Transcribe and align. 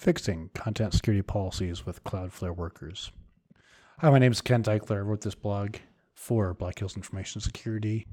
Fixing 0.00 0.48
Content 0.54 0.94
Security 0.94 1.20
Policies 1.20 1.84
with 1.84 2.02
Cloudflare 2.04 2.56
Workers. 2.56 3.12
Hi, 3.98 4.08
my 4.08 4.18
name 4.18 4.32
is 4.32 4.40
Kent 4.40 4.64
Ickler. 4.64 4.96
I 4.96 5.00
wrote 5.00 5.20
this 5.20 5.34
blog 5.34 5.76
for 6.14 6.54
Black 6.54 6.78
Hills 6.78 6.96
Information 6.96 7.42
Security 7.42 8.06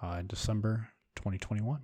uh, 0.00 0.18
in 0.20 0.28
December 0.28 0.90
2021. 1.16 1.80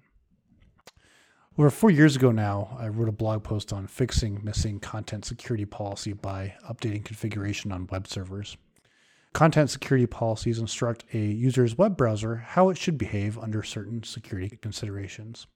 Over 1.59 1.69
four 1.69 1.91
years 1.91 2.15
ago 2.15 2.31
now, 2.31 2.77
I 2.79 2.87
wrote 2.87 3.09
a 3.09 3.13
blog 3.13 3.43
post 3.43 3.73
on 3.73 3.89
fixing 3.89 4.41
missing 4.45 4.79
content 4.79 5.25
security 5.25 5.65
policy 5.65 6.13
by 6.13 6.55
updating 6.71 7.05
configuration 7.05 7.73
on 7.73 7.89
web 7.91 8.07
servers. 8.07 8.57
Content 9.33 9.69
security 9.69 10.07
policies 10.07 10.61
instruct 10.61 11.05
a 11.13 11.19
user's 11.19 11.77
web 11.77 11.97
browser 11.97 12.37
how 12.37 12.69
it 12.69 12.79
should 12.79 12.97
behave 12.97 13.37
under 13.37 13.65
certain 13.65 14.05
security 14.05 14.57
considerations. 14.63 15.49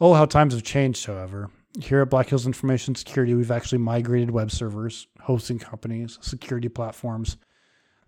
Oh, 0.00 0.14
how 0.14 0.26
times 0.26 0.54
have 0.54 0.62
changed, 0.62 1.04
however. 1.06 1.50
Here 1.80 2.02
at 2.02 2.10
Black 2.10 2.28
Hills 2.28 2.46
Information 2.46 2.94
Security, 2.94 3.32
we've 3.32 3.50
actually 3.50 3.78
migrated 3.78 4.30
web 4.30 4.50
servers, 4.50 5.06
hosting 5.22 5.58
companies, 5.58 6.18
security 6.20 6.68
platforms. 6.68 7.38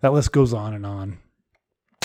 That 0.01 0.13
list 0.13 0.31
goes 0.31 0.53
on 0.53 0.75
and 0.75 0.85
on. 0.85 1.17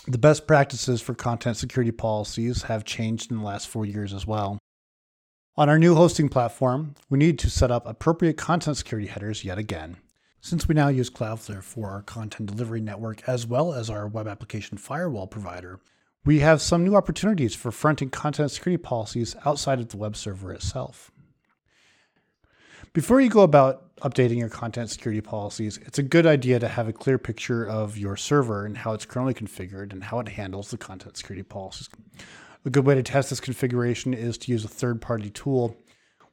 The 0.09 0.16
best 0.16 0.46
practices 0.46 1.02
for 1.02 1.15
content 1.15 1.59
security 1.59 1.92
policies 1.92 2.62
have 2.62 2.87
changed 2.87 3.30
in 3.30 3.37
the 3.37 3.45
last 3.45 3.68
four 3.68 3.84
years 3.84 4.15
as 4.15 4.27
well. 4.27 4.59
On 5.56 5.68
our 5.68 5.78
new 5.78 5.95
hosting 5.95 6.30
platform, 6.30 6.95
we 7.10 7.18
need 7.18 7.38
to 7.41 7.51
set 7.51 7.70
up 7.70 7.87
appropriate 7.87 8.38
content 8.38 8.79
security 8.79 9.09
headers 9.09 9.45
yet 9.45 9.59
again. 9.59 9.98
Since 10.40 10.66
we 10.66 10.74
now 10.74 10.88
use 10.88 11.10
Cloudflare 11.10 11.62
for 11.62 11.90
our 11.90 12.01
content 12.01 12.48
delivery 12.48 12.80
network 12.80 13.29
as 13.29 13.46
well 13.46 13.74
as 13.74 13.90
our 13.90 14.09
web 14.09 14.27
application 14.27 14.79
firewall 14.79 15.27
provider, 15.27 15.79
we 16.24 16.38
have 16.38 16.62
some 16.62 16.84
new 16.84 16.96
opportunities 16.96 17.54
for 17.54 17.70
fronting 17.70 18.09
content 18.09 18.51
security 18.51 18.82
policies 18.82 19.37
outside 19.45 19.79
of 19.79 19.90
the 19.90 19.98
web 19.98 20.16
server 20.16 20.54
itself. 20.54 21.12
Before 22.93 23.21
you 23.21 23.30
go 23.30 23.43
about 23.43 23.95
updating 23.99 24.39
your 24.39 24.49
content 24.49 24.91
security 24.91 25.21
policies, 25.21 25.79
it's 25.87 26.01
a 26.01 26.03
good 26.03 26.27
idea 26.27 26.59
to 26.59 26.66
have 26.66 26.88
a 26.88 26.93
clear 26.93 27.19
picture 27.19 27.65
of 27.65 27.97
your 27.97 28.16
server 28.16 28.66
and 28.66 28.77
how 28.77 28.95
it's 28.95 29.07
currently 29.07 29.32
configured 29.32 29.93
and 29.93 30.02
how 30.02 30.19
it 30.19 30.30
handles 30.30 30.73
the 30.73 30.77
content 30.77 31.16
security 31.16 31.45
policies. 31.45 31.88
A 32.65 32.71
good 32.71 32.85
way 32.85 32.97
to 32.97 33.02
test 33.05 33.30
this 33.30 33.38
configuration 33.38 34.13
is 34.13 34.37
to 34.38 34.51
use 34.51 34.65
a 34.65 34.69
third 34.69 35.01
party 35.01 35.30
tool. 35.30 35.77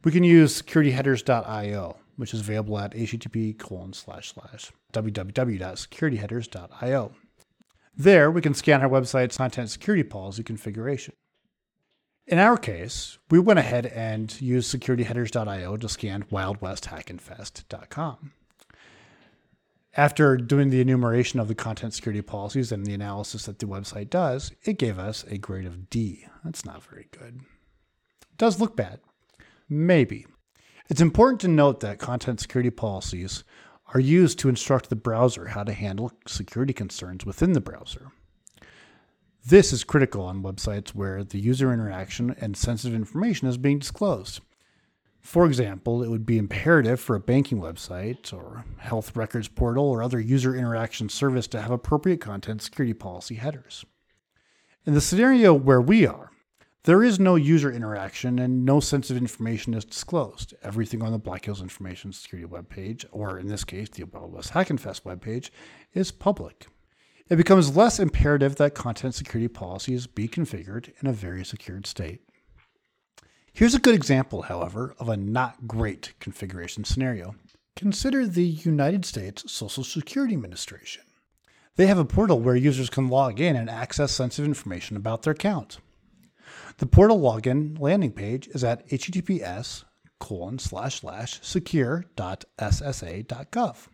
We 0.04 0.12
can 0.12 0.24
use 0.24 0.60
securityheaders.io, 0.60 1.96
which 2.16 2.34
is 2.34 2.40
available 2.40 2.80
at 2.80 2.96
http 2.96 3.60
colon 3.60 3.94
slash 3.94 4.34
slash 4.34 4.72
www.securityheaders.io. 4.94 7.12
There, 7.96 8.32
we 8.32 8.42
can 8.42 8.56
scan 8.56 8.82
our 8.82 8.90
website's 8.90 9.38
content 9.38 9.70
security 9.70 10.04
policy 10.04 10.42
configuration. 10.42 11.14
In 12.28 12.40
our 12.40 12.58
case, 12.58 13.18
we 13.32 13.40
went 13.40 13.58
ahead 13.58 13.86
and 13.86 14.42
used 14.42 14.78
securityheaders.io 14.78 15.78
to 15.78 15.88
scan 15.88 16.24
wildwesthackinfest.com. 16.24 18.34
After 19.96 20.36
doing 20.36 20.70
the 20.70 20.82
enumeration 20.82 21.40
of 21.40 21.48
the 21.48 21.56
content 21.56 21.94
security 21.94 22.22
policies 22.22 22.74
and 22.74 22.86
the 22.86 22.94
analysis 22.94 23.46
that 23.46 23.60
the 23.60 23.66
website 23.66 24.10
does, 24.10 24.52
it 24.64 24.78
gave 24.78 25.00
us 25.00 25.24
a 25.30 25.38
grade 25.38 25.66
of 25.66 25.90
D. 25.90 26.26
That's 26.44 26.66
not 26.66 26.84
very 26.84 27.08
good. 27.18 27.40
It 28.22 28.38
does 28.38 28.60
look 28.60 28.76
bad. 28.76 29.00
Maybe. 29.70 30.26
It's 30.90 31.02
important 31.02 31.40
to 31.42 31.48
note 31.48 31.80
that 31.80 31.98
content 31.98 32.42
security 32.42 32.70
policies 32.70 33.46
are 33.94 34.02
used 34.02 34.38
to 34.40 34.50
instruct 34.50 34.90
the 34.90 34.98
browser 34.98 35.48
how 35.48 35.64
to 35.64 35.72
handle 35.72 36.12
security 36.28 36.74
concerns 36.74 37.26
within 37.26 37.54
the 37.54 37.62
browser. 37.62 38.12
This 39.50 39.72
is 39.72 39.86
critical 39.86 40.24
on 40.24 40.44
websites 40.44 40.90
where 40.90 41.24
the 41.24 41.40
user 41.40 41.72
interaction 41.72 42.36
and 42.42 42.58
sensitive 42.58 42.94
information 42.94 43.48
is 43.48 43.58
being 43.58 43.80
disclosed. 43.80 44.42
For 45.22 45.46
example, 45.46 46.04
it 46.04 46.10
would 46.10 46.26
be 46.26 46.38
imperative 46.38 47.00
for 47.00 47.16
a 47.16 47.22
banking 47.22 47.62
website 47.62 48.34
or 48.34 48.66
health 48.80 49.16
records 49.16 49.48
portal 49.48 49.86
or 49.86 50.04
other 50.04 50.20
user 50.20 50.54
interaction 50.54 51.08
service 51.08 51.48
to 51.48 51.62
have 51.62 51.72
appropriate 51.72 52.20
content 52.20 52.62
security 52.62 52.94
policy 52.94 53.36
headers. 53.36 53.86
In 54.86 54.94
the 54.94 55.00
scenario 55.00 55.54
where 55.54 55.80
we 55.80 56.06
are, 56.06 56.30
there 56.84 57.02
is 57.02 57.18
no 57.18 57.36
user 57.36 57.72
interaction 57.72 58.40
and 58.40 58.66
no 58.66 58.82
sensitive 58.82 59.22
information 59.22 59.74
is 59.74 59.86
disclosed. 59.86 60.56
Everything 60.62 61.02
on 61.02 61.14
the 61.14 61.18
Black 61.18 61.46
Hills 61.46 61.62
Information 61.62 62.12
Security 62.12 62.50
webpage, 62.50 63.06
or 63.14 63.40
in 63.40 63.48
this 63.48 63.64
case, 63.64 63.88
the 63.88 64.04
Wild 64.04 64.34
West 64.34 64.52
Hackinfest 64.52 65.04
webpage, 65.04 65.52
is 65.94 66.12
public. 66.12 66.68
It 67.30 67.36
becomes 67.36 67.76
less 67.76 68.00
imperative 68.00 68.56
that 68.56 68.74
content 68.74 69.14
security 69.14 69.50
policies 69.50 70.08
be 70.08 70.30
configured 70.30 70.94
in 71.02 71.08
a 71.08 71.14
very 71.14 71.44
secured 71.44 71.86
state. 71.86 72.22
Here's 73.52 73.76
a 73.76 73.80
good 73.80 73.96
example, 73.96 74.44
however, 74.44 74.96
of 74.98 75.10
a 75.10 75.18
not 75.18 75.68
great 75.68 76.14
configuration 76.20 76.86
scenario. 76.86 77.36
Consider 77.76 78.26
the 78.26 78.46
United 78.46 79.04
States 79.04 79.52
Social 79.52 79.84
Security 79.84 80.36
Administration. 80.36 81.04
They 81.76 81.88
have 81.88 81.98
a 81.98 82.06
portal 82.06 82.40
where 82.40 82.56
users 82.56 82.90
can 82.90 83.10
log 83.10 83.42
in 83.42 83.58
and 83.58 83.70
access 83.70 84.14
sensitive 84.14 84.48
information 84.48 84.96
about 84.96 85.24
their 85.24 85.34
account. 85.34 85.80
The 86.78 86.86
portal 86.86 87.20
login 87.20 87.78
landing 87.80 88.14
page 88.14 88.48
is 88.48 88.64
at 88.64 88.88
https 88.88 89.84
colon 90.20 90.60
slash 90.60 91.02
slash 91.02 91.40
secure.ssa.gov. 91.42 93.88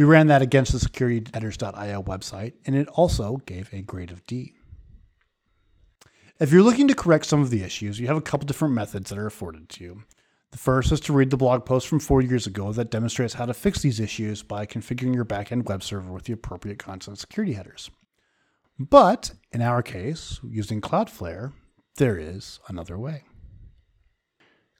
We 0.00 0.06
ran 0.06 0.28
that 0.28 0.40
against 0.40 0.72
the 0.72 0.78
securityheaders.io 0.78 2.04
website, 2.04 2.54
and 2.64 2.74
it 2.74 2.88
also 2.88 3.36
gave 3.44 3.68
a 3.70 3.82
grade 3.82 4.10
of 4.10 4.26
D. 4.26 4.54
If 6.38 6.50
you're 6.50 6.62
looking 6.62 6.88
to 6.88 6.94
correct 6.94 7.26
some 7.26 7.42
of 7.42 7.50
the 7.50 7.62
issues, 7.62 8.00
you 8.00 8.06
have 8.06 8.16
a 8.16 8.22
couple 8.22 8.46
different 8.46 8.72
methods 8.72 9.10
that 9.10 9.18
are 9.18 9.26
afforded 9.26 9.68
to 9.68 9.84
you. 9.84 10.02
The 10.52 10.56
first 10.56 10.90
is 10.90 11.00
to 11.00 11.12
read 11.12 11.28
the 11.28 11.36
blog 11.36 11.66
post 11.66 11.86
from 11.86 12.00
four 12.00 12.22
years 12.22 12.46
ago 12.46 12.72
that 12.72 12.90
demonstrates 12.90 13.34
how 13.34 13.44
to 13.44 13.52
fix 13.52 13.82
these 13.82 14.00
issues 14.00 14.42
by 14.42 14.64
configuring 14.64 15.14
your 15.14 15.26
backend 15.26 15.68
web 15.68 15.82
server 15.82 16.10
with 16.10 16.24
the 16.24 16.32
appropriate 16.32 16.78
content 16.78 17.18
security 17.18 17.52
headers. 17.52 17.90
But 18.78 19.32
in 19.52 19.60
our 19.60 19.82
case, 19.82 20.40
using 20.42 20.80
Cloudflare, 20.80 21.52
there 21.98 22.16
is 22.16 22.58
another 22.68 22.98
way. 22.98 23.24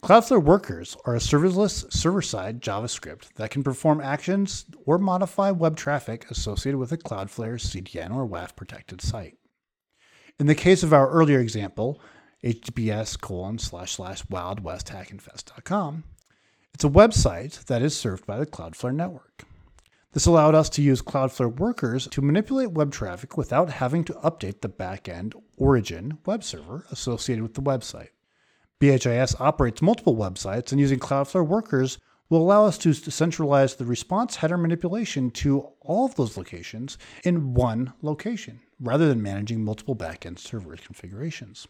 Cloudflare 0.03 0.43
Workers 0.43 0.97
are 1.05 1.15
a 1.15 1.19
serverless 1.19 1.93
server 1.93 2.23
side 2.23 2.63
JavaScript 2.63 3.35
that 3.35 3.51
can 3.51 3.63
perform 3.63 4.01
actions 4.01 4.65
or 4.87 4.97
modify 4.97 5.51
web 5.51 5.77
traffic 5.77 6.29
associated 6.31 6.79
with 6.79 6.91
a 6.91 6.97
Cloudflare 6.97 7.61
CDN 7.61 8.15
or 8.15 8.27
WAF 8.27 8.57
protected 8.57 9.03
site. 9.03 9.37
In 10.39 10.47
the 10.47 10.55
case 10.55 10.83
of 10.83 10.95
our 10.95 11.11
earlier 11.11 11.39
example, 11.39 12.01
https 12.43 13.21
colon 13.21 13.59
slash 13.59 13.93
slash 13.93 14.23
wildwesthackinfest.com, 14.25 16.05
it's 16.73 16.85
a 16.85 16.89
website 16.89 17.63
that 17.67 17.83
is 17.83 17.95
served 17.95 18.25
by 18.25 18.39
the 18.39 18.47
Cloudflare 18.47 18.95
network. 18.95 19.45
This 20.13 20.25
allowed 20.25 20.55
us 20.55 20.71
to 20.71 20.83
use 20.83 21.03
Cloudflare 21.03 21.55
workers 21.59 22.09
to 22.09 22.23
manipulate 22.23 22.73
web 22.73 22.91
traffic 22.91 23.37
without 23.37 23.69
having 23.69 24.05
to 24.05 24.15
update 24.15 24.63
the 24.63 24.71
backend 24.71 25.35
origin 25.59 26.17
web 26.25 26.43
server 26.43 26.87
associated 26.91 27.43
with 27.43 27.53
the 27.53 27.63
website. 27.63 28.09
BHIS 28.81 29.39
operates 29.39 29.83
multiple 29.83 30.17
websites, 30.17 30.73
and 30.73 30.81
using 30.81 30.99
Cloudflare 30.99 31.47
Workers 31.47 31.99
will 32.31 32.41
allow 32.41 32.65
us 32.65 32.79
to 32.79 32.95
centralize 32.95 33.75
the 33.75 33.85
response 33.85 34.37
header 34.37 34.57
manipulation 34.57 35.31
to 35.33 35.69
all 35.81 36.07
of 36.07 36.15
those 36.15 36.39
locations 36.39 36.97
in 37.23 37.53
one 37.53 37.93
location, 38.01 38.61
rather 38.81 39.07
than 39.07 39.23
managing 39.23 39.63
multiple 39.63 39.95
backend 39.95 40.39
server 40.39 40.77
configurations. 40.77 41.69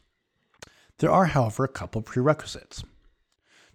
There 0.98 1.10
are, 1.10 1.24
however, 1.26 1.64
a 1.64 1.68
couple 1.68 2.02
prerequisites. 2.02 2.84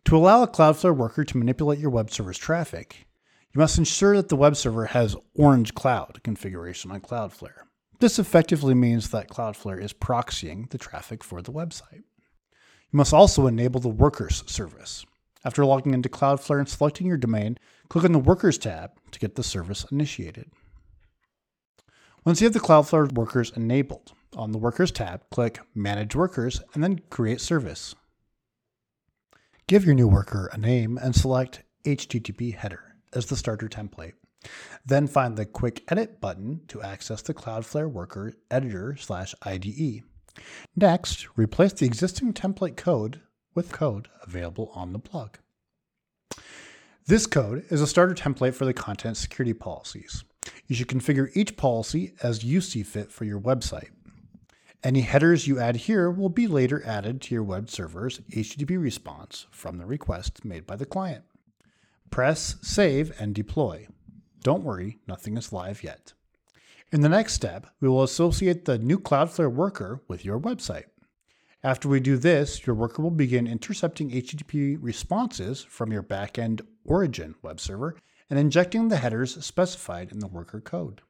To 0.05 0.15
allow 0.15 0.43
a 0.43 0.47
Cloudflare 0.47 0.95
worker 0.95 1.25
to 1.25 1.37
manipulate 1.37 1.79
your 1.79 1.89
web 1.89 2.11
server's 2.11 2.37
traffic, 2.37 3.07
you 3.51 3.59
must 3.59 3.77
ensure 3.77 4.15
that 4.15 4.29
the 4.29 4.35
web 4.35 4.55
server 4.55 4.85
has 4.85 5.15
Orange 5.33 5.73
Cloud 5.73 6.21
configuration 6.23 6.91
on 6.91 7.01
Cloudflare. 7.01 7.63
This 7.99 8.19
effectively 8.19 8.75
means 8.75 9.09
that 9.09 9.29
Cloudflare 9.29 9.81
is 9.81 9.91
proxying 9.91 10.69
the 10.69 10.77
traffic 10.77 11.23
for 11.23 11.41
the 11.41 11.51
website. 11.51 12.03
You 12.95 12.97
must 12.97 13.13
also 13.13 13.45
enable 13.45 13.81
the 13.81 13.89
Workers 13.89 14.41
service. 14.47 15.05
After 15.43 15.65
logging 15.65 15.93
into 15.93 16.07
Cloudflare 16.07 16.59
and 16.59 16.69
selecting 16.69 17.07
your 17.07 17.17
domain, 17.17 17.57
click 17.89 18.05
on 18.05 18.13
the 18.13 18.19
Workers 18.19 18.57
tab 18.57 18.91
to 19.11 19.19
get 19.19 19.35
the 19.35 19.43
service 19.43 19.85
initiated. 19.91 20.49
Once 22.23 22.39
you 22.39 22.45
have 22.45 22.53
the 22.53 22.61
Cloudflare 22.61 23.11
Workers 23.11 23.51
enabled, 23.53 24.13
on 24.37 24.53
the 24.53 24.57
Workers 24.57 24.93
tab, 24.93 25.29
click 25.29 25.59
Manage 25.75 26.15
Workers 26.15 26.61
and 26.73 26.81
then 26.81 27.01
Create 27.09 27.41
Service. 27.41 27.95
Give 29.67 29.83
your 29.83 29.93
new 29.93 30.07
worker 30.07 30.49
a 30.53 30.57
name 30.57 30.97
and 30.97 31.13
select 31.13 31.63
HTTP 31.83 32.55
header 32.55 32.95
as 33.11 33.25
the 33.25 33.35
starter 33.35 33.67
template. 33.67 34.13
Then 34.85 35.07
find 35.07 35.35
the 35.35 35.45
Quick 35.45 35.83
Edit 35.89 36.21
button 36.21 36.61
to 36.69 36.81
access 36.81 37.21
the 37.21 37.33
Cloudflare 37.33 37.91
Worker 37.91 38.31
Editor 38.49 38.95
slash 38.95 39.35
IDE. 39.41 40.03
Next, 40.75 41.27
replace 41.35 41.73
the 41.73 41.85
existing 41.85 42.33
template 42.33 42.75
code 42.75 43.21
with 43.53 43.71
code 43.71 44.09
available 44.23 44.71
on 44.75 44.93
the 44.93 44.99
blog. 44.99 45.35
This 47.07 47.27
code 47.27 47.63
is 47.69 47.81
a 47.81 47.87
starter 47.87 48.15
template 48.15 48.55
for 48.55 48.65
the 48.65 48.73
content 48.73 49.17
security 49.17 49.53
policies. 49.53 50.23
You 50.67 50.75
should 50.75 50.87
configure 50.87 51.29
each 51.35 51.55
policy 51.55 52.13
as 52.23 52.43
you 52.43 52.61
see 52.61 52.81
fit 52.83 53.11
for 53.11 53.25
your 53.25 53.39
website. 53.39 53.89
Any 54.83 55.01
headers 55.01 55.47
you 55.47 55.59
add 55.59 55.75
here 55.75 56.09
will 56.11 56.29
be 56.29 56.47
later 56.47 56.83
added 56.85 57.21
to 57.21 57.33
your 57.33 57.43
web 57.43 57.69
server's 57.69 58.19
HTTP 58.31 58.81
response 58.81 59.47
from 59.51 59.77
the 59.77 59.85
request 59.85 60.43
made 60.43 60.65
by 60.67 60.75
the 60.75 60.85
client. 60.85 61.23
Press 62.09 62.55
Save 62.61 63.13
and 63.19 63.33
deploy. 63.33 63.87
Don't 64.43 64.63
worry, 64.63 64.99
nothing 65.07 65.37
is 65.37 65.53
live 65.53 65.83
yet. 65.83 66.13
In 66.95 67.01
the 67.01 67.09
next 67.09 67.33
step, 67.33 67.67
we 67.81 67.89
will 67.89 68.03
associate 68.03 68.63
the 68.63 68.77
new 68.77 68.97
Cloudflare 68.97 69.51
worker 69.51 70.01
with 70.07 70.23
your 70.23 70.39
website. 70.39 70.85
After 71.61 71.89
we 71.89 71.99
do 71.99 72.15
this, 72.15 72.65
your 72.65 72.73
worker 72.73 73.01
will 73.01 73.11
begin 73.11 73.47
intercepting 73.47 74.11
HTTP 74.11 74.77
responses 74.79 75.61
from 75.61 75.91
your 75.91 76.03
backend 76.03 76.61
origin 76.85 77.35
web 77.41 77.59
server 77.59 77.97
and 78.29 78.39
injecting 78.39 78.87
the 78.87 78.95
headers 78.95 79.43
specified 79.43 80.13
in 80.13 80.19
the 80.19 80.27
worker 80.29 80.61
code. 80.61 81.01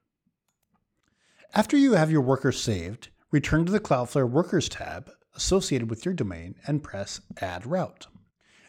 After 1.53 1.77
you 1.77 1.93
have 1.93 2.09
your 2.09 2.21
worker 2.21 2.51
saved, 2.51 3.09
return 3.29 3.63
to 3.67 3.71
the 3.71 3.79
Cloudflare 3.79 4.27
Workers 4.27 4.67
tab 4.67 5.11
associated 5.35 5.91
with 5.91 6.03
your 6.03 6.15
domain 6.15 6.55
and 6.65 6.81
press 6.81 7.21
Add 7.41 7.67
Route. 7.67 8.07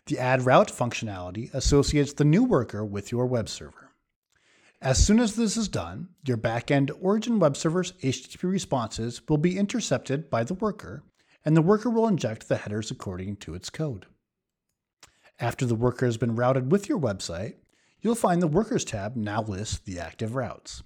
The 0.05 0.19
Add 0.19 0.45
Route 0.45 0.71
functionality 0.71 1.51
associates 1.55 2.13
the 2.13 2.27
new 2.27 2.45
worker 2.45 2.85
with 2.85 3.11
your 3.11 3.25
web 3.25 3.49
server. 3.49 3.86
As 4.83 5.05
soon 5.05 5.21
as 5.21 5.37
this 5.37 5.57
is 5.57 5.69
done, 5.69 6.11
your 6.27 6.37
backend 6.37 6.91
origin 7.01 7.39
web 7.39 7.57
server's 7.57 7.93
HTTP 8.03 8.43
responses 8.45 9.23
will 9.27 9.39
be 9.39 9.59
intercepted 9.59 10.29
by 10.29 10.45
the 10.45 10.55
worker, 10.55 11.03
and 11.45 11.57
the 11.57 11.63
worker 11.63 11.89
will 11.89 12.07
inject 12.07 12.47
the 12.47 12.59
headers 12.59 12.91
according 12.91 13.37
to 13.37 13.55
its 13.55 13.71
code. 13.71 14.07
After 15.41 15.65
the 15.65 15.75
worker 15.75 16.05
has 16.05 16.19
been 16.19 16.37
routed 16.37 16.71
with 16.71 16.89
your 16.89 16.99
website, 16.99 17.55
you'll 18.01 18.15
find 18.15 18.43
the 18.43 18.47
Workers 18.47 18.85
tab 18.85 19.17
now 19.17 19.43
lists 19.43 19.79
the 19.79 19.99
active 19.99 20.35
routes. 20.35 20.83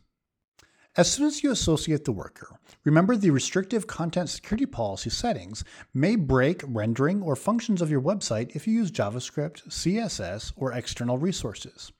As 0.97 1.11
soon 1.11 1.27
as 1.27 1.43
you 1.43 1.51
associate 1.51 2.05
the 2.05 2.13
worker, 2.13 2.59
remember 2.85 3.17
the 3.17 3.31
restrictive 3.31 3.87
content 3.87 4.29
security 4.29 4.67
policy 4.67 5.11
settings 5.11 5.65
may 5.95 6.17
break 6.17 6.63
rendering 6.65 7.23
or 7.23 7.37
functions 7.37 7.83
of 7.83 7.91
your 7.91 8.01
website 8.01 8.55
if 8.55 8.67
you 8.67 8.75
use 8.75 8.91
JavaScript, 8.91 9.69
CSS, 9.69 10.53
or 10.57 10.73
external 10.73 11.19
resources. 11.19 11.93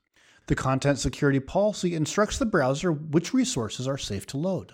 The 0.47 0.55
content 0.55 0.99
security 0.99 1.39
policy 1.39 1.95
instructs 1.95 2.37
the 2.37 2.45
browser 2.45 2.91
which 2.91 3.33
resources 3.33 3.87
are 3.87 3.97
safe 3.97 4.25
to 4.27 4.37
load. 4.37 4.73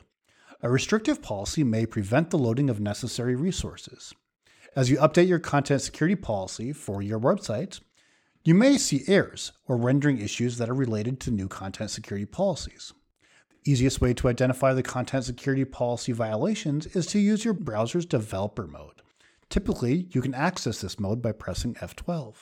A 0.64 0.70
restrictive 0.70 1.22
policy 1.22 1.64
may 1.64 1.86
prevent 1.86 2.32
the 2.32 2.38
loading 2.38 2.70
of 2.70 2.80
necessary 2.80 3.36
resources. 3.36 4.14
As 4.76 4.90
you 4.90 4.98
update 4.98 5.28
your 5.28 5.40
content 5.40 5.82
security 5.82 6.16
policy 6.16 6.74
for 6.74 7.02
your 7.02 7.20
website, 7.20 7.80
you 8.44 8.56
may 8.56 8.78
see 8.78 9.04
errors 9.08 9.52
or 9.68 9.78
rendering 9.78 10.20
issues 10.20 10.58
that 10.58 10.70
are 10.70 10.74
related 10.74 11.20
to 11.20 11.32
new 11.32 11.48
content 11.48 11.92
security 11.92 12.26
policies 12.26 12.94
The 13.50 13.72
easiest 13.72 14.02
way 14.02 14.14
to 14.14 14.30
identify 14.30 14.74
the 14.74 14.84
content 14.84 15.26
security 15.26 15.66
policy 15.66 16.12
violations 16.12 16.86
is 16.88 17.06
to 17.08 17.20
use 17.20 17.44
your 17.44 17.54
browser's 17.54 18.06
developer 18.06 18.66
mode. 18.66 19.02
Typically, 19.50 20.08
you 20.12 20.22
can 20.22 20.34
access 20.34 20.82
this 20.82 21.00
mode 21.00 21.22
by 21.22 21.34
pressing 21.34 21.76
F12. 21.76 22.36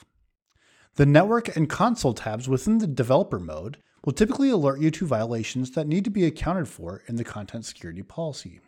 The 0.96 1.06
network 1.06 1.54
and 1.58 1.70
console 1.70 2.14
tabs 2.14 2.48
within 2.48 2.78
the 2.78 2.88
developer 2.88 3.40
mode 3.40 3.80
will 4.06 4.14
typically 4.14 4.50
alert 4.50 4.80
you 4.80 4.90
to 4.92 5.06
violations 5.06 5.72
that 5.72 5.88
need 5.88 6.06
to 6.06 6.10
be 6.10 6.24
accounted 6.24 6.70
for 6.70 7.04
in 7.08 7.18
the 7.18 7.26
content 7.26 7.66
security 7.66 8.02
policy. 8.02 8.62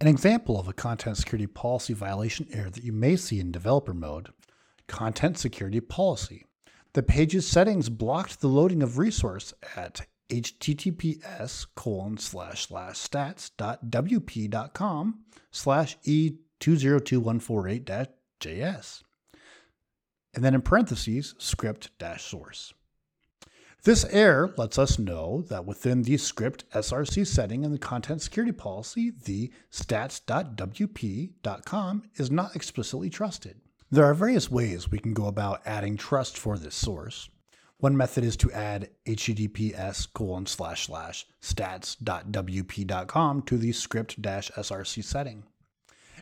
An 0.00 0.08
example 0.08 0.58
of 0.58 0.66
a 0.66 0.72
content 0.72 1.18
security 1.18 1.46
policy 1.46 1.92
violation 1.92 2.48
error 2.52 2.70
that 2.70 2.84
you 2.84 2.92
may 2.92 3.16
see 3.16 3.38
in 3.38 3.52
developer 3.52 3.92
mode, 3.92 4.30
content 4.86 5.36
security 5.36 5.80
policy. 5.80 6.46
The 6.94 7.02
page's 7.02 7.46
settings 7.46 7.90
blocked 7.90 8.40
the 8.40 8.48
loading 8.48 8.82
of 8.82 8.96
resource 8.96 9.52
at 9.76 10.06
https 10.30 11.66
colon 11.74 12.16
slash 12.16 12.68
slash 12.68 12.96
stats.wp.com 12.96 15.18
slash 15.50 15.98
e202148-js. 16.06 19.02
And 20.34 20.44
then 20.44 20.54
in 20.54 20.62
parentheses, 20.62 21.34
script 21.38 21.90
dash 21.98 22.24
source. 22.24 22.74
This 23.84 24.04
error 24.10 24.54
lets 24.56 24.78
us 24.78 24.96
know 24.96 25.42
that 25.48 25.66
within 25.66 26.02
the 26.02 26.16
script 26.16 26.64
SRC 26.70 27.26
setting 27.26 27.64
in 27.64 27.72
the 27.72 27.78
content 27.78 28.22
security 28.22 28.52
policy, 28.52 29.10
the 29.10 29.50
stats.wp.com 29.72 30.32
is 32.14 32.30
not 32.30 32.54
explicitly 32.54 33.10
trusted. 33.10 33.60
There 33.90 34.04
are 34.04 34.14
various 34.14 34.48
ways 34.50 34.90
we 34.90 35.00
can 35.00 35.14
go 35.14 35.26
about 35.26 35.62
adding 35.66 35.96
trust 35.96 36.38
for 36.38 36.56
this 36.56 36.76
source. 36.76 37.28
One 37.78 37.96
method 37.96 38.22
is 38.22 38.36
to 38.36 38.52
add 38.52 38.90
https 39.04 40.12
colon 40.12 40.46
slash 40.46 40.86
slash 40.86 41.26
stats.wp.com 41.42 43.42
to 43.42 43.58
the 43.58 43.72
script 43.72 44.22
src 44.22 45.04
setting. 45.04 45.42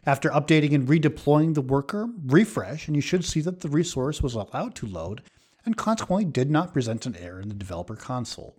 After 0.06 0.30
updating 0.30 0.74
and 0.74 0.88
redeploying 0.88 1.54
the 1.54 1.60
worker, 1.60 2.08
refresh, 2.24 2.86
and 2.86 2.96
you 2.96 3.02
should 3.02 3.24
see 3.24 3.40
that 3.42 3.60
the 3.60 3.68
resource 3.68 4.22
was 4.22 4.34
allowed 4.34 4.74
to 4.76 4.86
load 4.86 5.22
and 5.66 5.76
consequently 5.76 6.24
did 6.24 6.50
not 6.50 6.72
present 6.72 7.04
an 7.04 7.16
error 7.16 7.40
in 7.40 7.48
the 7.48 7.54
developer 7.54 7.96
console. 7.96 8.56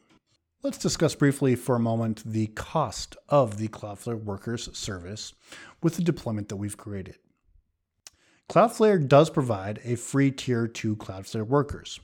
Let's 0.62 0.78
discuss 0.78 1.16
briefly 1.16 1.56
for 1.56 1.76
a 1.76 1.80
moment 1.80 2.22
the 2.24 2.48
cost 2.48 3.18
of 3.28 3.58
the 3.58 3.68
Cloudflare 3.70 4.24
Workers 4.24 4.70
service 4.78 5.34
with 5.82 5.96
the 5.96 6.04
deployment 6.04 6.50
that 6.50 6.58
we've 6.58 6.78
created. 6.78 7.18
Cloudflare 8.48 9.08
does 9.08 9.32
provide 9.32 9.80
a 9.84 9.96
free 9.96 10.30
tier 10.30 10.68
to 10.68 10.96
Cloudflare 10.98 11.48
Workers 11.48 12.00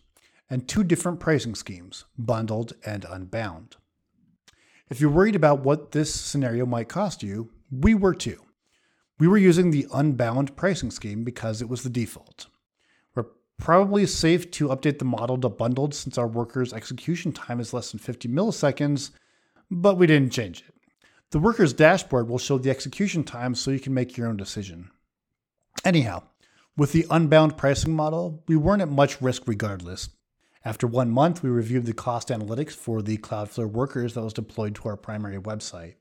and 0.50 0.68
two 0.68 0.84
different 0.84 1.20
pricing 1.20 1.54
schemes, 1.54 2.06
bundled 2.18 2.74
and 2.84 3.06
unbound. 3.06 3.76
If 4.90 5.00
you're 5.00 5.12
worried 5.12 5.36
about 5.36 5.60
what 5.60 5.92
this 5.92 6.12
scenario 6.12 6.66
might 6.66 6.90
cost 6.90 7.22
you, 7.22 7.52
we 7.70 7.94
were 7.94 8.16
too. 8.16 8.42
We 9.20 9.28
were 9.28 9.38
using 9.38 9.72
the 9.72 9.88
unbound 9.94 10.56
pricing 10.56 10.92
scheme 10.92 11.24
because 11.24 11.62
it 11.62 11.70
was 11.70 11.84
the 11.84 11.90
default. 11.90 12.48
We're 13.16 13.26
probably 13.58 14.06
safe 14.06 14.52
to 14.52 14.70
update 14.70 15.00
the 15.00 15.06
model 15.06 15.38
to 15.40 15.50
bundled 15.50 15.96
since 15.96 16.18
our 16.18 16.28
worker's 16.28 16.74
execution 16.74 17.32
time 17.32 17.60
is 17.60 17.74
less 17.74 17.92
than 17.92 18.00
50 18.00 18.30
milliseconds, 18.30 19.12
but 19.72 19.98
we 19.98 20.08
didn't 20.08 20.34
change 20.34 20.64
it. 20.68 20.74
The 21.32 21.40
worker's 21.40 21.74
dashboard 21.74 22.30
will 22.30 22.38
show 22.38 22.58
the 22.58 22.70
execution 22.70 23.24
time 23.24 23.56
so 23.56 23.72
you 23.72 23.80
can 23.80 23.94
make 23.94 24.16
your 24.16 24.28
own 24.28 24.38
decision. 24.38 24.92
Anyhow, 25.84 26.24
with 26.76 26.92
the 26.92 27.06
unbound 27.10 27.58
pricing 27.58 27.94
model, 27.94 28.44
we 28.48 28.56
weren't 28.56 28.82
at 28.82 28.90
much 28.90 29.22
risk 29.22 29.44
regardless, 29.46 30.10
after 30.68 30.86
one 30.86 31.10
month, 31.10 31.44
we 31.44 31.50
reviewed 31.50 31.86
the 31.86 31.94
cost 31.94 32.28
analytics 32.28 32.74
for 32.74 33.02
the 33.02 33.18
Cloudflare 33.20 33.72
workers 33.72 34.16
that 34.16 34.24
was 34.24 34.34
deployed 34.34 34.76
to 34.76 34.90
our 34.90 34.98
primary 34.98 35.40
website. 35.40 35.94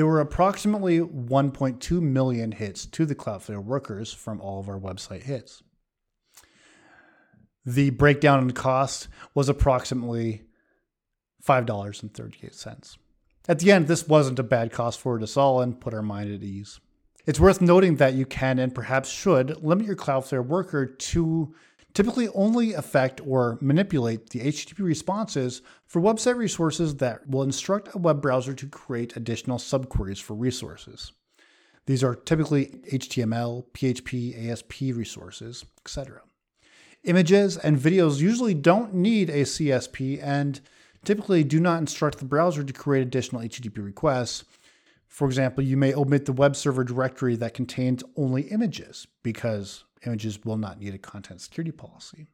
There 0.00 0.06
were 0.06 0.20
approximately 0.20 0.98
1.2 0.98 2.00
million 2.00 2.52
hits 2.52 2.86
to 2.86 3.04
the 3.04 3.14
Cloudflare 3.14 3.62
workers 3.62 4.14
from 4.14 4.40
all 4.40 4.58
of 4.58 4.66
our 4.66 4.80
website 4.80 5.24
hits. 5.24 5.62
The 7.66 7.90
breakdown 7.90 8.40
in 8.40 8.52
cost 8.52 9.08
was 9.34 9.50
approximately 9.50 10.44
$5.38. 11.46 12.96
At 13.46 13.58
the 13.58 13.70
end, 13.70 13.88
this 13.88 14.08
wasn't 14.08 14.38
a 14.38 14.42
bad 14.42 14.72
cost 14.72 14.98
for 14.98 15.20
us 15.20 15.36
all 15.36 15.60
and 15.60 15.78
put 15.78 15.92
our 15.92 16.00
mind 16.00 16.34
at 16.34 16.42
ease. 16.42 16.80
It's 17.26 17.38
worth 17.38 17.60
noting 17.60 17.96
that 17.96 18.14
you 18.14 18.24
can 18.24 18.58
and 18.58 18.74
perhaps 18.74 19.10
should 19.10 19.62
limit 19.62 19.84
your 19.84 19.96
Cloudflare 19.96 20.46
worker 20.46 20.86
to 20.86 21.54
typically 21.94 22.28
only 22.28 22.72
affect 22.72 23.20
or 23.26 23.58
manipulate 23.60 24.30
the 24.30 24.40
HTTP 24.40 24.80
responses 24.80 25.62
for 25.86 26.00
website 26.00 26.36
resources 26.36 26.96
that 26.96 27.28
will 27.28 27.42
instruct 27.42 27.94
a 27.94 27.98
web 27.98 28.20
browser 28.20 28.54
to 28.54 28.66
create 28.66 29.16
additional 29.16 29.58
subqueries 29.58 30.22
for 30.22 30.34
resources. 30.34 31.12
These 31.86 32.04
are 32.04 32.14
typically 32.14 32.66
HTML, 32.92 33.64
PHP, 33.72 34.48
ASP 34.48 34.80
resources, 34.94 35.64
etc. 35.84 36.20
Images 37.04 37.56
and 37.56 37.78
videos 37.78 38.20
usually 38.20 38.54
don't 38.54 38.94
need 38.94 39.30
a 39.30 39.42
CSP 39.42 40.22
and 40.22 40.60
typically 41.04 41.42
do 41.42 41.58
not 41.58 41.78
instruct 41.78 42.18
the 42.18 42.26
browser 42.26 42.62
to 42.62 42.72
create 42.72 43.02
additional 43.02 43.40
HTTP 43.40 43.82
requests. 43.82 44.44
For 45.08 45.26
example, 45.26 45.64
you 45.64 45.76
may 45.76 45.94
omit 45.94 46.26
the 46.26 46.32
web 46.32 46.54
server 46.54 46.84
directory 46.84 47.36
that 47.36 47.54
contains 47.54 48.04
only 48.16 48.42
images 48.42 49.06
because 49.22 49.84
images 50.06 50.44
will 50.44 50.56
not 50.56 50.78
need 50.78 50.94
a 50.94 50.98
content 50.98 51.40
security 51.40 51.72
policy. 51.72 52.26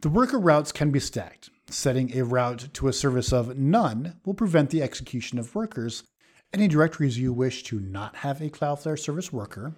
The 0.00 0.08
worker 0.10 0.38
routes 0.38 0.72
can 0.72 0.90
be 0.90 1.00
stacked. 1.00 1.50
Setting 1.68 2.16
a 2.16 2.24
route 2.24 2.68
to 2.74 2.88
a 2.88 2.92
service 2.92 3.32
of 3.32 3.56
none 3.56 4.20
will 4.24 4.34
prevent 4.34 4.70
the 4.70 4.82
execution 4.82 5.38
of 5.38 5.54
workers. 5.54 6.04
Any 6.52 6.68
directories 6.68 7.18
you 7.18 7.32
wish 7.32 7.62
to 7.64 7.80
not 7.80 8.16
have 8.16 8.40
a 8.40 8.50
Cloudflare 8.50 8.98
service 8.98 9.32
worker 9.32 9.74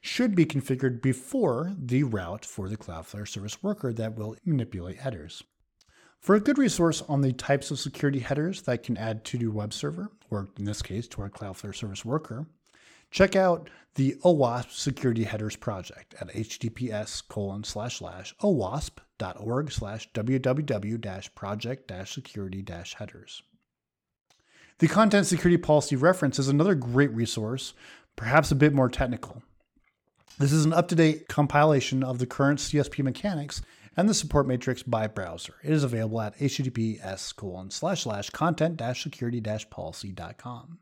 should 0.00 0.34
be 0.34 0.44
configured 0.44 1.00
before 1.00 1.72
the 1.78 2.02
route 2.02 2.44
for 2.44 2.68
the 2.68 2.76
Cloudflare 2.76 3.26
service 3.26 3.62
worker 3.62 3.92
that 3.92 4.16
will 4.16 4.36
manipulate 4.44 4.98
headers. 4.98 5.42
For 6.18 6.34
a 6.34 6.40
good 6.40 6.58
resource 6.58 7.02
on 7.08 7.22
the 7.22 7.32
types 7.32 7.70
of 7.70 7.78
security 7.80 8.20
headers 8.20 8.62
that 8.62 8.82
can 8.82 8.96
add 8.96 9.24
to 9.24 9.38
your 9.38 9.52
web 9.52 9.72
server, 9.72 10.10
or 10.30 10.48
in 10.58 10.64
this 10.64 10.82
case 10.82 11.08
to 11.08 11.22
our 11.22 11.30
Cloudflare 11.30 11.74
service 11.74 12.04
worker, 12.04 12.46
Check 13.12 13.36
out 13.36 13.68
the 13.96 14.16
OWASP 14.24 14.70
Security 14.70 15.24
Headers 15.24 15.54
Project 15.54 16.14
at 16.18 16.32
https 16.32 17.22
colon 17.28 17.62
slash 17.62 17.98
slash 17.98 18.34
owasp.org 18.40 19.70
slash 19.70 20.10
www 20.14 21.34
project 21.34 21.92
security 22.08 22.64
headers. 22.98 23.42
The 24.78 24.88
Content 24.88 25.26
Security 25.26 25.58
Policy 25.58 25.94
Reference 25.94 26.38
is 26.38 26.48
another 26.48 26.74
great 26.74 27.12
resource 27.12 27.74
perhaps 28.16 28.50
a 28.50 28.56
bit 28.56 28.72
more 28.72 28.88
technical. 28.88 29.42
This 30.38 30.52
is 30.52 30.64
an 30.64 30.72
up 30.72 30.88
to 30.88 30.94
date 30.94 31.28
compilation 31.28 32.02
of 32.02 32.18
the 32.18 32.26
current 32.26 32.60
CSP 32.60 33.04
mechanics 33.04 33.60
and 33.94 34.08
the 34.08 34.14
support 34.14 34.46
matrix 34.46 34.82
by 34.82 35.06
browser. 35.06 35.56
It 35.62 35.72
is 35.72 35.84
available 35.84 36.22
at 36.22 36.38
https 36.38 37.36
colon 37.36 37.70
slash 37.70 38.04
slash 38.04 38.30
content 38.30 38.80
security 38.96 39.42
policy.com. 39.68 40.78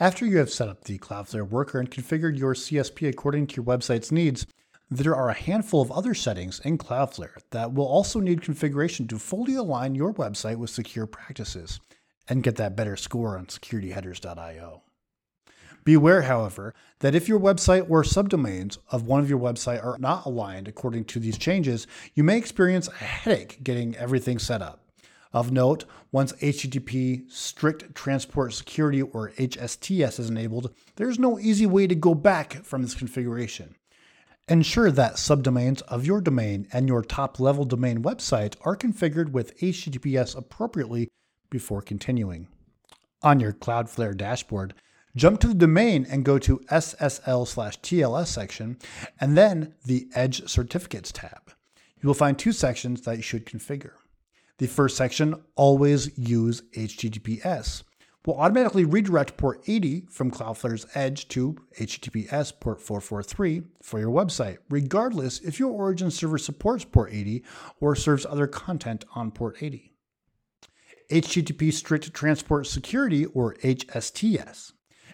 After 0.00 0.24
you 0.24 0.38
have 0.38 0.50
set 0.50 0.68
up 0.68 0.84
the 0.84 0.96
Cloudflare 0.98 1.48
worker 1.48 1.80
and 1.80 1.90
configured 1.90 2.38
your 2.38 2.54
CSP 2.54 3.08
according 3.08 3.48
to 3.48 3.56
your 3.56 3.64
website's 3.64 4.12
needs, 4.12 4.46
there 4.88 5.16
are 5.16 5.28
a 5.28 5.34
handful 5.34 5.82
of 5.82 5.90
other 5.90 6.14
settings 6.14 6.60
in 6.60 6.78
Cloudflare 6.78 7.38
that 7.50 7.74
will 7.74 7.86
also 7.86 8.20
need 8.20 8.40
configuration 8.40 9.08
to 9.08 9.18
fully 9.18 9.56
align 9.56 9.96
your 9.96 10.14
website 10.14 10.54
with 10.54 10.70
secure 10.70 11.08
practices 11.08 11.80
and 12.28 12.44
get 12.44 12.54
that 12.56 12.76
better 12.76 12.96
score 12.96 13.36
on 13.36 13.46
securityheaders.io. 13.46 14.82
Beware, 15.82 16.22
however, 16.22 16.74
that 17.00 17.16
if 17.16 17.28
your 17.28 17.40
website 17.40 17.90
or 17.90 18.04
subdomains 18.04 18.78
of 18.92 19.08
one 19.08 19.18
of 19.18 19.28
your 19.28 19.40
website 19.40 19.84
are 19.84 19.98
not 19.98 20.26
aligned 20.26 20.68
according 20.68 21.06
to 21.06 21.18
these 21.18 21.38
changes, 21.38 21.88
you 22.14 22.22
may 22.22 22.38
experience 22.38 22.86
a 22.86 23.04
headache 23.04 23.64
getting 23.64 23.96
everything 23.96 24.38
set 24.38 24.62
up. 24.62 24.87
Of 25.32 25.52
note, 25.52 25.84
once 26.10 26.32
HTTP 26.34 27.30
Strict 27.30 27.94
Transport 27.94 28.54
Security 28.54 29.02
or 29.02 29.32
HSTS 29.32 30.18
is 30.18 30.30
enabled, 30.30 30.74
there's 30.96 31.18
no 31.18 31.38
easy 31.38 31.66
way 31.66 31.86
to 31.86 31.94
go 31.94 32.14
back 32.14 32.64
from 32.64 32.82
this 32.82 32.94
configuration. 32.94 33.74
Ensure 34.48 34.90
that 34.90 35.16
subdomains 35.16 35.82
of 35.82 36.06
your 36.06 36.22
domain 36.22 36.66
and 36.72 36.88
your 36.88 37.02
top 37.02 37.38
level 37.38 37.66
domain 37.66 38.02
website 38.02 38.54
are 38.62 38.74
configured 38.74 39.32
with 39.32 39.58
HTTPS 39.58 40.34
appropriately 40.34 41.08
before 41.50 41.82
continuing. 41.82 42.48
On 43.22 43.40
your 43.40 43.52
Cloudflare 43.52 44.16
dashboard, 44.16 44.72
jump 45.14 45.40
to 45.40 45.48
the 45.48 45.54
domain 45.54 46.06
and 46.08 46.24
go 46.24 46.38
to 46.38 46.60
SSL 46.70 47.46
slash 47.46 47.78
TLS 47.80 48.28
section 48.28 48.78
and 49.20 49.36
then 49.36 49.74
the 49.84 50.08
Edge 50.14 50.48
Certificates 50.48 51.12
tab. 51.12 51.52
You 52.00 52.06
will 52.06 52.14
find 52.14 52.38
two 52.38 52.52
sections 52.52 53.02
that 53.02 53.16
you 53.16 53.22
should 53.22 53.44
configure. 53.44 53.94
The 54.58 54.66
first 54.66 54.96
section, 54.96 55.34
always 55.56 56.16
use 56.18 56.62
HTTPS, 56.74 57.82
We'll 58.28 58.36
automatically 58.36 58.84
redirect 58.84 59.38
port 59.38 59.62
80 59.66 60.04
from 60.10 60.30
Cloudflare's 60.30 60.84
Edge 60.94 61.28
to 61.28 61.56
HTTPS 61.78 62.60
port 62.60 62.78
443 62.78 63.62
for 63.82 63.98
your 63.98 64.10
website, 64.10 64.58
regardless 64.68 65.38
if 65.40 65.58
your 65.58 65.70
origin 65.70 66.10
server 66.10 66.36
supports 66.36 66.84
port 66.84 67.10
80 67.10 67.42
or 67.80 67.96
serves 67.96 68.26
other 68.26 68.46
content 68.46 69.06
on 69.14 69.30
port 69.30 69.62
80. 69.62 69.94
HTTP 71.10 71.72
Strict 71.72 72.12
Transport 72.12 72.66
Security, 72.66 73.24
or 73.24 73.54
HSTS. 73.64 74.72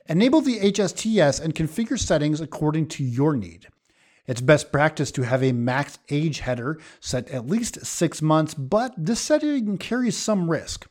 Enable 0.09 0.41
the 0.41 0.59
HSTS 0.59 1.41
and 1.41 1.55
configure 1.55 1.97
settings 1.97 2.41
according 2.41 2.89
to 2.89 3.05
your 3.05 3.37
need. 3.37 3.69
It's 4.27 4.41
best 4.41 4.73
practice 4.73 5.11
to 5.13 5.23
have 5.23 5.43
a 5.43 5.53
max 5.53 5.99
age 6.09 6.41
header 6.41 6.79
set 7.01 7.29
at 7.31 7.47
least 7.47 7.85
six 7.85 8.23
months, 8.23 8.55
but 8.55 8.95
this 8.97 9.21
setting 9.21 9.77
carries 9.77 10.17
some 10.17 10.51
risk. 10.51 10.87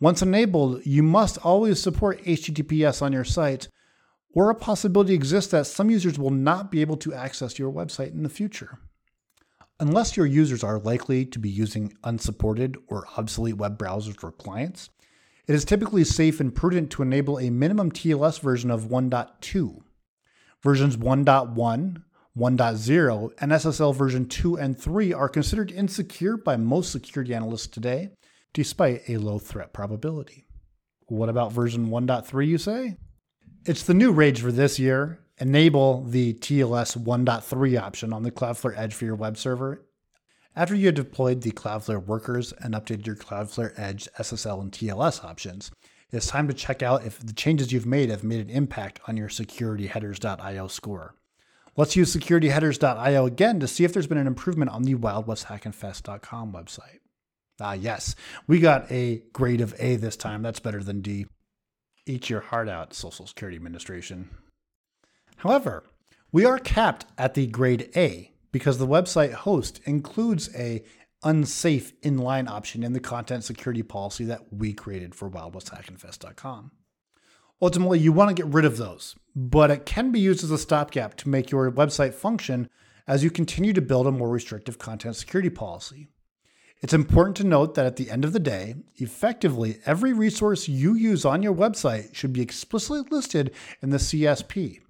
Once 0.00 0.20
enabled, 0.20 0.84
you 0.84 1.02
must 1.02 1.38
always 1.38 1.80
support 1.80 2.22
HTTPS 2.24 3.00
on 3.00 3.12
your 3.12 3.24
site, 3.24 3.68
or 4.34 4.50
a 4.50 4.54
possibility 4.54 5.14
exists 5.14 5.52
that 5.52 5.66
some 5.66 5.88
users 5.88 6.18
will 6.18 6.30
not 6.30 6.70
be 6.70 6.82
able 6.82 6.96
to 6.98 7.14
access 7.14 7.58
your 7.58 7.72
website 7.72 8.12
in 8.12 8.22
the 8.22 8.28
future. 8.28 8.78
Unless 9.80 10.16
your 10.16 10.26
users 10.26 10.62
are 10.62 10.78
likely 10.78 11.24
to 11.24 11.38
be 11.38 11.48
using 11.48 11.96
unsupported 12.04 12.76
or 12.88 13.06
obsolete 13.16 13.56
web 13.56 13.78
browsers 13.78 14.22
or 14.22 14.32
clients, 14.32 14.90
it 15.46 15.54
is 15.54 15.64
typically 15.64 16.04
safe 16.04 16.40
and 16.40 16.54
prudent 16.54 16.90
to 16.90 17.02
enable 17.02 17.38
a 17.38 17.50
minimum 17.50 17.90
TLS 17.90 18.40
version 18.40 18.70
of 18.70 18.84
1.2. 18.88 19.82
Versions 20.62 20.96
1.1, 20.96 22.02
1.0, 22.36 23.30
and 23.40 23.52
SSL 23.52 23.94
version 23.94 24.26
2 24.26 24.56
and 24.56 24.78
3 24.78 25.12
are 25.12 25.28
considered 25.28 25.70
insecure 25.70 26.36
by 26.36 26.56
most 26.56 26.90
security 26.90 27.32
analysts 27.32 27.68
today, 27.68 28.10
despite 28.52 29.02
a 29.08 29.18
low 29.18 29.38
threat 29.38 29.72
probability. 29.72 30.46
What 31.06 31.28
about 31.28 31.52
version 31.52 31.88
1.3, 31.88 32.46
you 32.46 32.58
say? 32.58 32.96
It's 33.64 33.84
the 33.84 33.94
new 33.94 34.10
rage 34.10 34.40
for 34.40 34.50
this 34.50 34.78
year. 34.78 35.20
Enable 35.38 36.02
the 36.04 36.34
TLS 36.34 36.96
1.3 36.96 37.80
option 37.80 38.12
on 38.12 38.22
the 38.22 38.30
Cloudflare 38.30 38.76
Edge 38.76 38.94
for 38.94 39.04
your 39.04 39.14
web 39.14 39.36
server. 39.36 39.84
After 40.56 40.74
you 40.74 40.86
have 40.86 40.94
deployed 40.94 41.42
the 41.42 41.50
Cloudflare 41.50 42.04
workers 42.04 42.52
and 42.60 42.74
updated 42.74 43.06
your 43.06 43.16
Cloudflare 43.16 43.78
Edge 43.78 44.08
SSL 44.18 44.60
and 44.60 44.72
TLS 44.72 45.24
options, 45.24 45.70
it's 46.10 46.26
time 46.26 46.46
to 46.48 46.54
check 46.54 46.82
out 46.82 47.04
if 47.04 47.18
the 47.18 47.32
changes 47.32 47.72
you've 47.72 47.86
made 47.86 48.10
have 48.10 48.22
made 48.22 48.40
an 48.40 48.50
impact 48.50 49.00
on 49.08 49.16
your 49.16 49.28
securityheaders.io 49.28 50.66
score. 50.68 51.14
Let's 51.76 51.96
use 51.96 52.14
securityheaders.io 52.14 53.26
again 53.26 53.58
to 53.60 53.66
see 53.66 53.84
if 53.84 53.92
there's 53.92 54.06
been 54.06 54.18
an 54.18 54.26
improvement 54.26 54.70
on 54.70 54.82
the 54.84 54.94
wildwesthackinfest.com 54.94 56.52
website. 56.52 57.00
Ah, 57.60 57.72
yes, 57.72 58.14
we 58.46 58.60
got 58.60 58.90
a 58.90 59.22
grade 59.32 59.60
of 59.60 59.74
A 59.78 59.96
this 59.96 60.16
time. 60.16 60.42
That's 60.42 60.60
better 60.60 60.82
than 60.82 61.00
D. 61.00 61.26
Eat 62.06 62.30
your 62.30 62.40
heart 62.40 62.68
out, 62.68 62.94
Social 62.94 63.26
Security 63.26 63.56
Administration. 63.56 64.30
However, 65.38 65.84
we 66.32 66.44
are 66.44 66.58
capped 66.58 67.06
at 67.16 67.34
the 67.34 67.46
grade 67.46 67.90
A 67.96 68.32
because 68.52 68.78
the 68.78 68.86
website 68.86 69.32
host 69.32 69.80
includes 69.84 70.54
a 70.54 70.82
unsafe 71.22 71.98
inline 72.02 72.48
option 72.48 72.82
in 72.82 72.92
the 72.92 73.00
content 73.00 73.42
security 73.42 73.82
policy 73.82 74.24
that 74.24 74.52
we 74.52 74.72
created 74.72 75.14
for 75.14 75.30
wildwesthackinfest.com. 75.30 76.70
Ultimately, 77.62 77.98
you 77.98 78.12
want 78.12 78.28
to 78.28 78.42
get 78.42 78.52
rid 78.52 78.64
of 78.64 78.76
those, 78.76 79.16
but 79.34 79.70
it 79.70 79.86
can 79.86 80.12
be 80.12 80.20
used 80.20 80.44
as 80.44 80.50
a 80.50 80.58
stopgap 80.58 81.16
to 81.16 81.28
make 81.28 81.50
your 81.50 81.70
website 81.70 82.14
function 82.14 82.68
as 83.06 83.24
you 83.24 83.30
continue 83.30 83.72
to 83.72 83.82
build 83.82 84.06
a 84.06 84.12
more 84.12 84.28
restrictive 84.28 84.78
content 84.78 85.16
security 85.16 85.50
policy. 85.50 86.08
It's 86.80 86.94
important 86.94 87.36
to 87.38 87.44
note 87.44 87.74
that 87.74 87.86
at 87.86 87.96
the 87.96 88.10
end 88.10 88.24
of 88.24 88.32
the 88.32 88.40
day, 88.40 88.76
effectively 88.96 89.78
every 89.86 90.12
resource 90.12 90.68
you 90.68 90.94
use 90.94 91.24
on 91.24 91.42
your 91.42 91.54
website 91.54 92.14
should 92.14 92.32
be 92.32 92.42
explicitly 92.42 93.02
listed 93.10 93.52
in 93.82 93.90
the 93.90 93.96
CSP. 93.96 94.80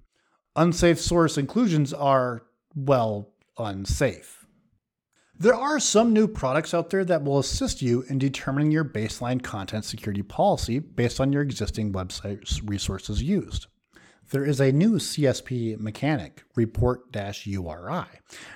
Unsafe 0.57 1.01
source 1.01 1.39
inclusions 1.39 1.93
are, 1.93 2.45
well, 2.75 3.31
unsafe. 3.59 4.45
There 5.37 5.55
are 5.55 5.81
some 5.81 6.13
new 6.13 6.29
products 6.29 6.75
out 6.75 6.91
there 6.91 7.05
that 7.05 7.25
will 7.25 7.39
assist 7.39 7.83
you 7.83 8.05
in 8.09 8.19
determining 8.19 8.71
your 8.71 8.85
baseline 8.85 9.43
content 9.43 9.85
security 9.85 10.23
policy 10.23 10.79
based 10.79 11.21
on 11.21 11.33
your 11.33 11.43
existing 11.43 11.93
website 11.93 12.61
resources 12.69 13.23
used 13.23 13.67
there 14.31 14.45
is 14.45 14.61
a 14.61 14.73
new 14.73 14.93
CSP 14.93 15.79
mechanic, 15.79 16.43
report 16.55 17.03
URI, 17.15 18.07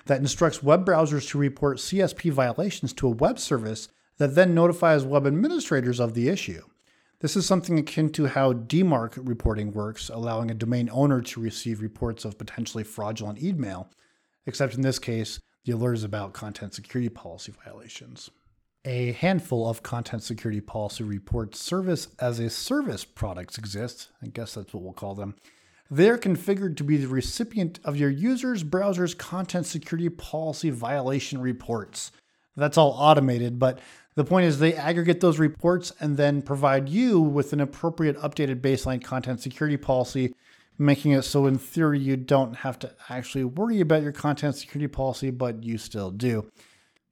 that 0.06 0.20
instructs 0.20 0.62
web 0.62 0.84
browsers 0.84 1.28
to 1.30 1.38
report 1.38 1.78
CSP 1.78 2.32
violations 2.32 2.92
to 2.94 3.06
a 3.06 3.10
web 3.10 3.38
service 3.38 3.88
that 4.18 4.34
then 4.34 4.54
notifies 4.54 5.04
web 5.04 5.26
administrators 5.26 6.00
of 6.00 6.14
the 6.14 6.28
issue. 6.28 6.62
This 7.20 7.37
is 7.37 7.46
something 7.46 7.78
akin 7.78 8.10
to 8.10 8.26
how 8.26 8.52
DMARC 8.52 9.18
reporting 9.22 9.72
works, 9.72 10.08
allowing 10.08 10.50
a 10.50 10.54
domain 10.54 10.88
owner 10.92 11.20
to 11.20 11.40
receive 11.40 11.80
reports 11.80 12.25
of 12.25 12.38
potentially 12.38 12.84
fraudulent 12.84 13.42
email, 13.42 13.90
except 14.46 14.75
in 14.75 14.82
this 14.82 14.98
case, 14.98 15.40
the 15.64 15.72
alert 15.72 15.94
is 15.94 16.04
about 16.04 16.32
content 16.32 16.75
security 16.75 17.08
policy 17.08 17.52
violations. 17.64 18.30
A 18.84 19.12
handful 19.12 19.68
of 19.68 19.82
content 19.82 20.22
security 20.22 20.60
policy 20.60 21.02
reports 21.02 21.60
service 21.60 22.08
as 22.20 22.38
a 22.38 22.48
service 22.48 23.04
products 23.04 23.58
exist. 23.58 24.08
I 24.22 24.28
guess 24.28 24.54
that's 24.54 24.72
what 24.72 24.82
we'll 24.82 24.92
call 24.92 25.14
them 25.16 25.34
they're 25.90 26.18
configured 26.18 26.76
to 26.76 26.85
be 26.85 26.97
the 26.99 27.09
recipient 27.09 27.80
of 27.85 27.97
your 27.97 28.11
user's 28.11 28.62
browser's 28.62 29.14
content 29.14 29.66
security 29.66 30.09
policy 30.09 30.71
violation 30.71 31.40
reports. 31.40 32.12
That's 32.57 32.76
all 32.76 32.90
automated, 32.90 33.59
but 33.59 33.78
the 34.14 34.25
point 34.25 34.47
is 34.47 34.59
they 34.59 34.75
aggregate 34.75 35.21
those 35.21 35.38
reports 35.38 35.92
and 36.00 36.16
then 36.16 36.42
provide 36.42 36.88
you 36.88 37.21
with 37.21 37.52
an 37.52 37.61
appropriate 37.61 38.18
updated 38.18 38.61
baseline 38.61 39.02
content 39.02 39.40
security 39.40 39.76
policy, 39.76 40.35
making 40.76 41.12
it 41.12 41.23
so 41.23 41.47
in 41.47 41.57
theory 41.57 42.00
you 42.00 42.16
don't 42.16 42.57
have 42.57 42.78
to 42.80 42.92
actually 43.09 43.45
worry 43.45 43.80
about 43.80 44.02
your 44.02 44.12
content 44.12 44.57
security 44.57 44.88
policy, 44.88 45.30
but 45.30 45.62
you 45.62 45.78
still 45.78 46.11
do. 46.11 46.50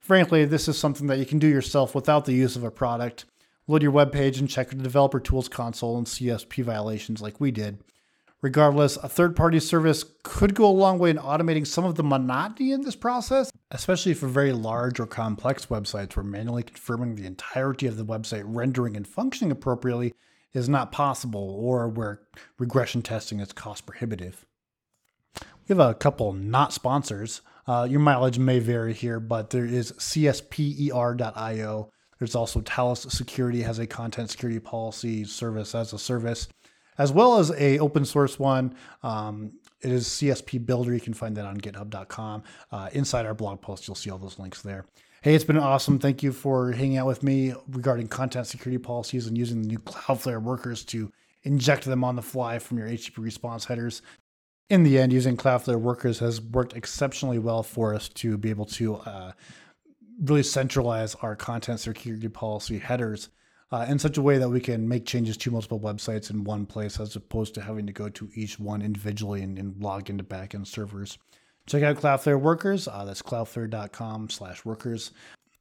Frankly, 0.00 0.44
this 0.44 0.68
is 0.68 0.78
something 0.78 1.06
that 1.06 1.18
you 1.18 1.26
can 1.26 1.38
do 1.38 1.48
yourself 1.48 1.94
without 1.94 2.24
the 2.24 2.32
use 2.32 2.56
of 2.56 2.64
a 2.64 2.70
product. 2.70 3.24
Load 3.68 3.82
your 3.82 3.92
web 3.92 4.12
page 4.12 4.38
and 4.38 4.50
check 4.50 4.68
the 4.68 4.76
developer 4.76 5.18
tools 5.18 5.48
console 5.48 5.96
and 5.96 6.06
CSP 6.06 6.62
violations 6.62 7.22
like 7.22 7.40
we 7.40 7.50
did. 7.50 7.78
Regardless, 8.42 8.96
a 8.98 9.08
third 9.08 9.34
party 9.34 9.58
service 9.58 10.04
could 10.22 10.54
go 10.54 10.66
a 10.66 10.70
long 10.70 10.98
way 10.98 11.10
in 11.10 11.16
automating 11.16 11.66
some 11.66 11.84
of 11.84 11.94
the 11.94 12.02
monotony 12.02 12.72
in 12.72 12.82
this 12.82 12.96
process, 12.96 13.50
especially 13.70 14.12
for 14.14 14.28
very 14.28 14.52
large 14.52 15.00
or 15.00 15.06
complex 15.06 15.66
websites 15.66 16.14
where 16.14 16.24
manually 16.24 16.62
confirming 16.62 17.14
the 17.14 17.26
entirety 17.26 17.86
of 17.86 17.96
the 17.96 18.04
website 18.04 18.44
rendering 18.44 18.96
and 18.96 19.08
functioning 19.08 19.50
appropriately 19.50 20.12
is 20.52 20.68
not 20.68 20.92
possible 20.92 21.56
or 21.60 21.88
where 21.88 22.20
regression 22.58 23.02
testing 23.02 23.40
is 23.40 23.52
cost 23.52 23.86
prohibitive. 23.86 24.44
We 25.68 25.76
have 25.76 25.80
a 25.80 25.94
couple 25.94 26.32
not 26.32 26.72
sponsors. 26.72 27.40
Uh, 27.66 27.86
your 27.90 28.00
mileage 28.00 28.38
may 28.38 28.58
vary 28.58 28.94
here, 28.94 29.18
but 29.18 29.50
there 29.50 29.64
is 29.66 29.92
CSPER.io. 29.92 31.90
There's 32.18 32.34
also 32.34 32.60
Talos 32.60 33.10
Security 33.10 33.62
has 33.62 33.78
a 33.78 33.86
content 33.86 34.30
security 34.30 34.60
policy 34.60 35.24
service 35.24 35.74
as 35.74 35.92
a 35.92 35.98
service. 35.98 36.48
As 36.98 37.12
well 37.12 37.38
as 37.38 37.50
a 37.52 37.78
open 37.78 38.04
source 38.04 38.38
one. 38.38 38.74
Um, 39.02 39.52
it 39.82 39.92
is 39.92 40.08
CSP 40.08 40.64
Builder. 40.64 40.94
You 40.94 41.00
can 41.00 41.14
find 41.14 41.36
that 41.36 41.44
on 41.44 41.58
GitHub.com. 41.58 42.42
Uh, 42.72 42.88
inside 42.92 43.26
our 43.26 43.34
blog 43.34 43.60
post, 43.60 43.86
you'll 43.86 43.94
see 43.94 44.10
all 44.10 44.18
those 44.18 44.38
links 44.38 44.62
there. 44.62 44.86
Hey, 45.22 45.34
it's 45.34 45.44
been 45.44 45.58
awesome. 45.58 45.98
Thank 45.98 46.22
you 46.22 46.32
for 46.32 46.72
hanging 46.72 46.98
out 46.98 47.06
with 47.06 47.22
me 47.22 47.52
regarding 47.68 48.08
content 48.08 48.46
security 48.46 48.78
policies 48.78 49.26
and 49.26 49.36
using 49.36 49.62
the 49.62 49.68
new 49.68 49.78
Cloudflare 49.78 50.40
workers 50.40 50.84
to 50.86 51.12
inject 51.42 51.84
them 51.84 52.04
on 52.04 52.16
the 52.16 52.22
fly 52.22 52.58
from 52.58 52.78
your 52.78 52.88
HTTP 52.88 53.18
response 53.18 53.64
headers. 53.64 54.02
In 54.68 54.82
the 54.82 54.98
end, 54.98 55.12
using 55.12 55.36
Cloudflare 55.36 55.80
workers 55.80 56.18
has 56.18 56.40
worked 56.40 56.74
exceptionally 56.74 57.38
well 57.38 57.62
for 57.62 57.94
us 57.94 58.08
to 58.10 58.36
be 58.36 58.50
able 58.50 58.66
to 58.66 58.96
uh, 58.96 59.32
really 60.22 60.42
centralize 60.42 61.14
our 61.16 61.36
content 61.36 61.80
security 61.80 62.28
policy 62.28 62.78
headers 62.78 63.28
uh, 63.72 63.86
in 63.88 63.98
such 63.98 64.16
a 64.16 64.22
way 64.22 64.38
that 64.38 64.48
we 64.48 64.60
can 64.60 64.88
make 64.88 65.06
changes 65.06 65.36
to 65.36 65.50
multiple 65.50 65.80
websites 65.80 66.30
in 66.30 66.44
one 66.44 66.66
place 66.66 67.00
as 67.00 67.16
opposed 67.16 67.54
to 67.54 67.62
having 67.62 67.86
to 67.86 67.92
go 67.92 68.08
to 68.08 68.30
each 68.34 68.58
one 68.58 68.82
individually 68.82 69.42
and, 69.42 69.58
and 69.58 69.82
log 69.82 70.08
into 70.08 70.24
backend 70.24 70.66
servers. 70.66 71.18
Check 71.66 71.82
out 71.82 71.96
Cloudflare 71.96 72.40
Workers. 72.40 72.86
Uh, 72.86 73.04
that's 73.04 73.22
cloudflare.com 73.22 74.30
slash 74.30 74.64
workers. 74.64 75.10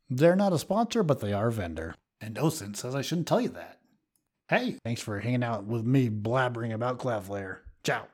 They're 0.09 0.35
not 0.35 0.53
a 0.53 0.59
sponsor, 0.59 1.01
but 1.01 1.19
they 1.19 1.33
are 1.33 1.47
a 1.47 1.51
vendor. 1.51 1.95
And 2.21 2.35
OSINT 2.35 2.75
says 2.75 2.95
I 2.95 3.01
shouldn't 3.01 3.27
tell 3.27 3.41
you 3.41 3.49
that. 3.49 3.79
Hey, 4.47 4.77
thanks 4.83 5.01
for 5.01 5.19
hanging 5.19 5.43
out 5.43 5.65
with 5.65 5.83
me 5.83 6.09
blabbering 6.09 6.73
about 6.73 6.99
Cloudflare. 6.99 7.59
Ciao. 7.83 8.05